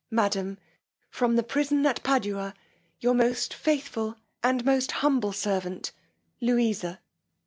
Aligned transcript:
MADAM, 0.09 0.57
From 1.11 1.35
the 1.35 1.43
prison 1.43 1.85
at 1.85 2.01
Padua. 2.01 2.55
Your 3.01 3.13
most 3.13 3.53
faithful, 3.53 4.17
and 4.43 4.65
Most 4.65 4.93
humble 5.03 5.31
servant, 5.31 5.91
LOUISA." 6.41 6.97